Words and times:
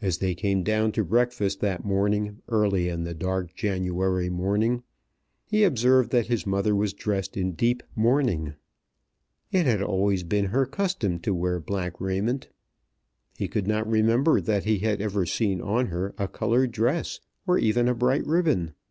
As 0.00 0.16
they 0.16 0.34
came 0.34 0.62
down 0.62 0.90
to 0.92 1.04
breakfast 1.04 1.60
that 1.60 1.84
morning, 1.84 2.40
early 2.48 2.88
in 2.88 3.04
the 3.04 3.12
dark 3.12 3.54
January 3.54 4.30
morning, 4.30 4.84
he 5.44 5.64
observed 5.64 6.08
that 6.12 6.28
his 6.28 6.46
mother 6.46 6.74
was 6.74 6.94
dressed 6.94 7.36
in 7.36 7.52
deep 7.52 7.82
mourning. 7.94 8.54
It 9.52 9.66
had 9.66 9.82
always 9.82 10.22
been 10.22 10.46
her 10.46 10.64
custom 10.64 11.18
to 11.18 11.34
wear 11.34 11.60
black 11.60 12.00
raiment. 12.00 12.48
He 13.36 13.48
could 13.48 13.66
not 13.66 13.86
remember 13.86 14.40
that 14.40 14.64
he 14.64 14.78
had 14.78 15.02
ever 15.02 15.26
seen 15.26 15.60
on 15.60 15.88
her 15.88 16.14
a 16.16 16.26
coloured 16.26 16.72
dress, 16.72 17.20
or 17.46 17.58
even 17.58 17.86
a 17.86 17.94
bright 17.94 18.26
ribbon. 18.26 18.72